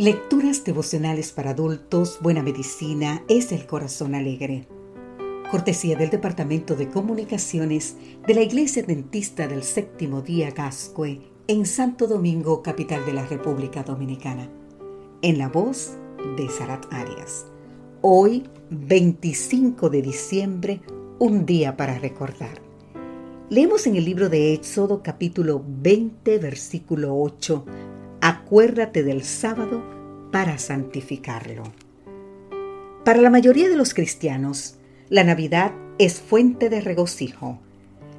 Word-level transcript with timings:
Lecturas 0.00 0.64
devocionales 0.64 1.30
para 1.30 1.50
adultos, 1.50 2.20
Buena 2.22 2.42
Medicina 2.42 3.22
es 3.28 3.52
el 3.52 3.66
Corazón 3.66 4.14
Alegre. 4.14 4.66
Cortesía 5.50 5.94
del 5.94 6.08
Departamento 6.08 6.74
de 6.74 6.88
Comunicaciones 6.88 7.98
de 8.26 8.34
la 8.34 8.40
Iglesia 8.40 8.82
Dentista 8.82 9.46
del 9.46 9.62
Séptimo 9.62 10.22
Día 10.22 10.52
Gascue 10.52 11.20
en 11.48 11.66
Santo 11.66 12.06
Domingo, 12.06 12.62
capital 12.62 13.04
de 13.04 13.12
la 13.12 13.26
República 13.26 13.82
Dominicana. 13.82 14.48
En 15.20 15.36
la 15.36 15.50
voz 15.50 15.98
de 16.38 16.48
Sarat 16.48 16.90
Arias. 16.90 17.44
Hoy, 18.00 18.44
25 18.70 19.90
de 19.90 20.00
diciembre, 20.00 20.80
un 21.18 21.44
día 21.44 21.76
para 21.76 21.98
recordar. 21.98 22.62
Leemos 23.50 23.86
en 23.86 23.96
el 23.96 24.06
libro 24.06 24.30
de 24.30 24.54
Éxodo 24.54 25.02
capítulo 25.02 25.62
20, 25.62 26.38
versículo 26.38 27.20
8 27.20 27.66
acuérdate 28.20 29.02
del 29.02 29.24
sábado 29.24 29.82
para 30.30 30.58
santificarlo. 30.58 31.64
Para 33.04 33.20
la 33.20 33.30
mayoría 33.30 33.68
de 33.68 33.76
los 33.76 33.94
cristianos, 33.94 34.76
la 35.08 35.24
Navidad 35.24 35.72
es 35.98 36.20
fuente 36.20 36.68
de 36.68 36.80
regocijo. 36.80 37.58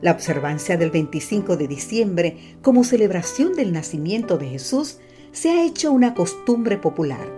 La 0.02 0.12
observancia 0.12 0.78
del 0.78 0.90
25 0.90 1.56
de 1.58 1.68
diciembre 1.68 2.38
como 2.62 2.84
celebración 2.84 3.54
del 3.54 3.72
nacimiento 3.72 4.38
de 4.38 4.50
Jesús 4.50 4.98
se 5.32 5.52
ha 5.52 5.64
hecho 5.64 5.92
una 5.92 6.14
costumbre 6.14 6.78
popular 6.78 7.30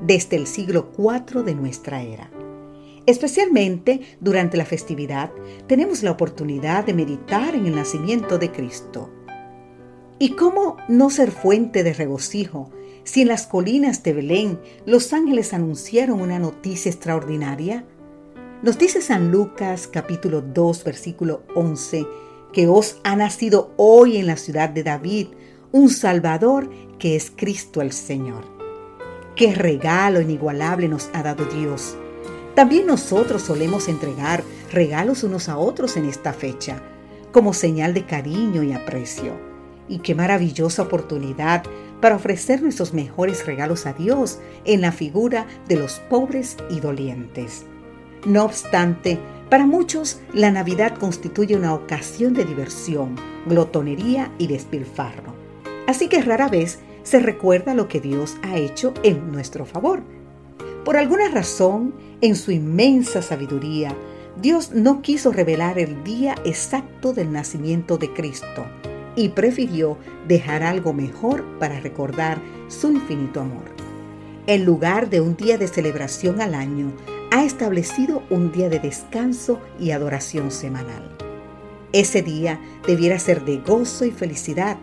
desde 0.00 0.36
el 0.36 0.46
siglo 0.46 0.90
IV 0.96 1.44
de 1.44 1.54
nuestra 1.54 2.02
era. 2.02 2.30
Especialmente 3.06 4.00
durante 4.20 4.56
la 4.56 4.64
festividad 4.64 5.32
tenemos 5.66 6.04
la 6.04 6.12
oportunidad 6.12 6.84
de 6.84 6.94
meditar 6.94 7.54
en 7.56 7.66
el 7.66 7.74
nacimiento 7.74 8.38
de 8.38 8.52
Cristo 8.52 9.10
¿Y 10.18 10.30
cómo 10.30 10.76
no 10.88 11.10
ser 11.10 11.30
fuente 11.30 11.82
de 11.82 11.92
regocijo 11.92 12.70
si 13.04 13.22
en 13.22 13.28
las 13.28 13.46
colinas 13.46 14.02
de 14.02 14.12
Belén 14.12 14.60
los 14.86 15.12
ángeles 15.12 15.52
anunciaron 15.52 16.20
una 16.20 16.38
noticia 16.38 16.90
extraordinaria? 16.90 17.84
Nos 18.62 18.78
dice 18.78 19.00
San 19.02 19.32
Lucas 19.32 19.88
capítulo 19.88 20.40
2 20.40 20.84
versículo 20.84 21.42
11 21.56 22.06
que 22.52 22.68
os 22.68 22.98
ha 23.02 23.16
nacido 23.16 23.72
hoy 23.76 24.18
en 24.18 24.26
la 24.26 24.36
ciudad 24.36 24.68
de 24.68 24.84
David 24.84 25.28
un 25.72 25.88
Salvador 25.88 26.70
que 26.98 27.16
es 27.16 27.32
Cristo 27.34 27.80
el 27.80 27.92
Señor. 27.92 28.44
Qué 29.34 29.54
regalo 29.54 30.20
inigualable 30.20 30.86
nos 30.88 31.10
ha 31.14 31.22
dado 31.22 31.46
Dios. 31.46 31.96
También 32.54 32.86
nosotros 32.86 33.42
solemos 33.42 33.88
entregar 33.88 34.44
regalos 34.70 35.24
unos 35.24 35.48
a 35.48 35.56
otros 35.56 35.96
en 35.96 36.04
esta 36.04 36.34
fecha, 36.34 36.82
como 37.32 37.54
señal 37.54 37.94
de 37.94 38.04
cariño 38.04 38.62
y 38.62 38.72
aprecio. 38.72 39.51
Y 39.88 39.98
qué 39.98 40.14
maravillosa 40.14 40.82
oportunidad 40.82 41.64
para 42.02 42.16
ofrecer 42.16 42.60
nuestros 42.60 42.92
mejores 42.92 43.46
regalos 43.46 43.86
a 43.86 43.92
Dios 43.92 44.40
en 44.64 44.80
la 44.80 44.92
figura 44.92 45.46
de 45.68 45.76
los 45.76 46.00
pobres 46.10 46.56
y 46.68 46.80
dolientes. 46.80 47.64
No 48.26 48.44
obstante, 48.44 49.18
para 49.48 49.66
muchos 49.66 50.20
la 50.34 50.50
Navidad 50.50 50.96
constituye 50.98 51.56
una 51.56 51.74
ocasión 51.74 52.34
de 52.34 52.44
diversión, 52.44 53.16
glotonería 53.46 54.32
y 54.38 54.48
despilfarro. 54.48 55.34
Así 55.86 56.08
que 56.08 56.22
rara 56.22 56.48
vez 56.48 56.80
se 57.04 57.20
recuerda 57.20 57.74
lo 57.74 57.88
que 57.88 58.00
Dios 58.00 58.36
ha 58.42 58.56
hecho 58.56 58.94
en 59.02 59.30
nuestro 59.30 59.64
favor. 59.64 60.02
Por 60.84 60.96
alguna 60.96 61.28
razón, 61.28 61.94
en 62.20 62.34
su 62.34 62.50
inmensa 62.50 63.22
sabiduría, 63.22 63.96
Dios 64.40 64.72
no 64.72 65.02
quiso 65.02 65.30
revelar 65.32 65.78
el 65.78 66.02
día 66.02 66.34
exacto 66.44 67.12
del 67.12 67.30
nacimiento 67.30 67.98
de 67.98 68.12
Cristo 68.12 68.64
y 69.16 69.30
prefirió 69.30 69.98
dejar 70.26 70.62
algo 70.62 70.92
mejor 70.92 71.44
para 71.58 71.80
recordar 71.80 72.40
su 72.68 72.90
infinito 72.90 73.40
amor. 73.40 73.64
En 74.46 74.64
lugar 74.64 75.08
de 75.10 75.20
un 75.20 75.36
día 75.36 75.58
de 75.58 75.68
celebración 75.68 76.40
al 76.40 76.54
año, 76.54 76.92
ha 77.30 77.44
establecido 77.44 78.22
un 78.30 78.52
día 78.52 78.68
de 78.68 78.80
descanso 78.80 79.60
y 79.78 79.92
adoración 79.92 80.50
semanal. 80.50 81.16
Ese 81.92 82.22
día 82.22 82.60
debiera 82.86 83.18
ser 83.18 83.44
de 83.44 83.58
gozo 83.58 84.04
y 84.04 84.10
felicidad. 84.10 84.78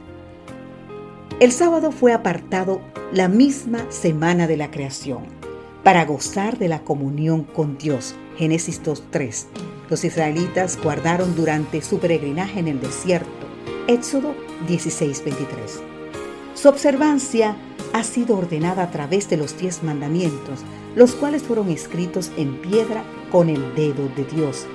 El 1.40 1.52
sábado 1.52 1.92
fue 1.92 2.14
apartado 2.14 2.82
la 3.12 3.28
misma 3.28 3.92
semana 3.92 4.48
de 4.48 4.58
la 4.58 4.72
creación 4.72 5.24
para 5.84 6.06
gozar 6.06 6.58
de 6.58 6.68
la 6.68 6.84
comunión 6.84 7.44
con 7.44 7.78
Dios. 7.78 8.16
Génesis 8.38 8.82
2.3. 8.84 9.46
Los 9.90 10.04
israelitas 10.04 10.80
guardaron 10.82 11.36
durante 11.36 11.82
su 11.82 12.00
peregrinaje 12.00 12.60
en 12.60 12.68
el 12.68 12.80
desierto 12.80 13.49
Éxodo 13.90 14.36
16:23. 14.68 15.82
Su 16.54 16.70
observancia 16.70 17.56
ha 17.92 18.04
sido 18.04 18.38
ordenada 18.38 18.84
a 18.84 18.92
través 18.92 19.28
de 19.32 19.38
los 19.38 19.58
diez 19.58 19.82
mandamientos, 19.82 20.60
los 20.96 21.14
cuales 21.14 21.42
fueron 21.42 21.70
escritos 21.70 22.32
en 22.38 22.62
piedra 22.62 23.04
con 23.32 23.50
el 23.50 23.74
dedo 23.74 24.08
de 24.16 24.26
Dios. 24.26 24.68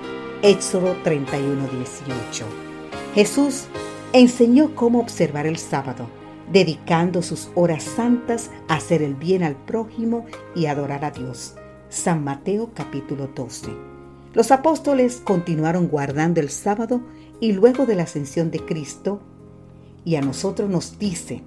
Éxodo 0.42 0.96
31:18. 1.04 2.44
Jesús 3.14 3.66
enseñó 4.12 4.74
cómo 4.74 4.98
observar 4.98 5.46
el 5.46 5.58
sábado, 5.58 6.08
dedicando 6.50 7.22
sus 7.22 7.50
horas 7.54 7.84
santas 7.84 8.50
a 8.66 8.74
hacer 8.74 9.00
el 9.00 9.14
bien 9.14 9.44
al 9.44 9.54
prójimo 9.54 10.26
y 10.56 10.66
adorar 10.66 11.04
a 11.04 11.12
Dios. 11.12 11.54
San 11.88 12.24
Mateo 12.24 12.72
capítulo 12.74 13.28
12. 13.28 13.93
Los 14.34 14.50
apóstoles 14.50 15.22
continuaron 15.22 15.86
guardando 15.86 16.40
el 16.40 16.50
sábado 16.50 17.00
y 17.40 17.52
luego 17.52 17.86
de 17.86 17.94
la 17.94 18.02
ascensión 18.02 18.50
de 18.50 18.58
Cristo, 18.58 19.20
y 20.04 20.16
a 20.16 20.20
nosotros 20.20 20.68
nos 20.68 20.98
dice 20.98 21.42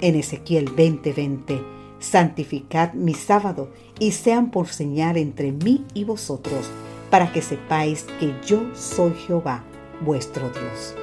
en 0.00 0.14
Ezequiel 0.14 0.74
20:20, 0.74 1.62
santificad 1.98 2.94
mi 2.94 3.12
sábado 3.12 3.70
y 3.98 4.12
sean 4.12 4.50
por 4.50 4.68
señal 4.68 5.18
entre 5.18 5.52
mí 5.52 5.84
y 5.92 6.04
vosotros, 6.04 6.70
para 7.10 7.30
que 7.32 7.42
sepáis 7.42 8.04
que 8.18 8.34
yo 8.46 8.62
soy 8.74 9.12
Jehová, 9.26 9.62
vuestro 10.00 10.48
Dios. 10.48 10.94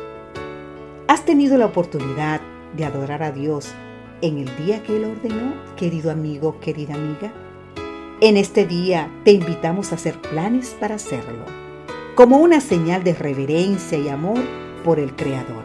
¿Has 1.07 1.25
tenido 1.25 1.57
la 1.57 1.67
oportunidad 1.67 2.41
de 2.75 2.85
adorar 2.85 3.21
a 3.21 3.31
Dios 3.31 3.69
en 4.21 4.39
el 4.39 4.57
día 4.57 4.81
que 4.81 4.97
Él 4.97 5.05
ordenó, 5.05 5.53
querido 5.75 6.09
amigo, 6.09 6.59
querida 6.59 6.95
amiga? 6.95 7.31
En 8.21 8.35
este 8.35 8.65
día 8.65 9.09
te 9.23 9.31
invitamos 9.31 9.93
a 9.93 9.95
hacer 9.95 10.19
planes 10.19 10.75
para 10.77 10.95
hacerlo 10.95 11.45
como 12.15 12.39
una 12.39 12.59
señal 12.59 13.01
de 13.05 13.13
reverencia 13.13 13.97
y 13.97 14.09
amor 14.09 14.41
por 14.83 14.99
el 14.99 15.15
Creador. 15.15 15.63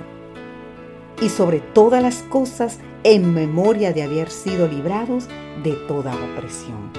Y 1.20 1.30
sobre 1.30 1.58
todas 1.58 2.00
las 2.00 2.22
cosas, 2.22 2.78
en 3.02 3.34
memoria 3.34 3.92
de 3.92 4.04
haber 4.04 4.30
sido 4.30 4.68
librados 4.68 5.26
de 5.64 5.72
toda 5.88 6.14
opresión. 6.14 6.92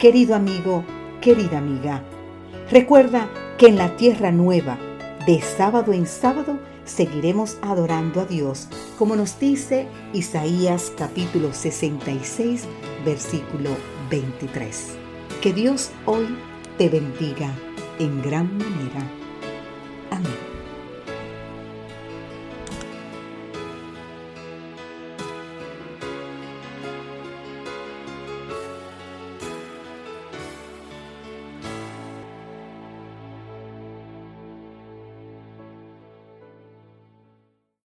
Querido 0.00 0.34
amigo, 0.34 0.82
querida 1.20 1.58
amiga, 1.58 2.02
recuerda 2.68 3.28
que 3.58 3.68
en 3.68 3.76
la 3.76 3.94
tierra 3.94 4.32
nueva, 4.32 4.76
de 5.24 5.40
sábado 5.40 5.92
en 5.92 6.06
sábado, 6.08 6.58
seguiremos 6.84 7.58
adorando 7.62 8.20
a 8.20 8.24
Dios, 8.24 8.66
como 8.98 9.14
nos 9.14 9.38
dice 9.38 9.86
Isaías 10.12 10.92
capítulo 10.98 11.52
66, 11.52 12.64
versículo 13.04 13.70
23. 14.12 14.98
Que 15.40 15.54
Dios 15.54 15.90
hoy 16.04 16.36
te 16.76 16.90
bendiga 16.90 17.50
en 17.98 18.20
gran 18.20 18.58
manera. 18.58 19.10
Amén. 20.10 20.51